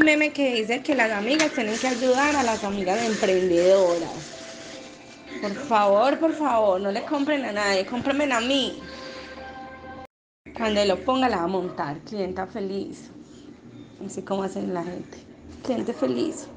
un 0.00 0.06
meme 0.06 0.32
que 0.32 0.54
dice 0.54 0.82
que 0.82 0.94
las 0.94 1.10
amigas 1.12 1.52
tienen 1.52 1.78
que 1.78 1.86
ayudar 1.86 2.34
a 2.34 2.42
las 2.42 2.64
amigas 2.64 3.04
emprendedoras. 3.04 4.32
Por 5.42 5.54
favor, 5.54 6.18
por 6.18 6.32
favor, 6.32 6.80
no 6.80 6.90
le 6.90 7.02
compren 7.04 7.44
a 7.44 7.52
nadie, 7.52 7.84
cómprenme 7.84 8.24
a 8.32 8.40
mí. 8.40 8.78
Cuando 10.56 10.82
lo 10.86 11.04
ponga 11.04 11.28
la 11.28 11.38
va 11.38 11.42
a 11.44 11.48
montar, 11.48 11.98
clienta 11.98 12.46
feliz. 12.46 13.10
Así 14.04 14.22
como 14.22 14.42
hacen 14.42 14.72
la 14.72 14.84
gente. 14.84 15.18
Cliente 15.62 15.92
feliz. 15.92 16.48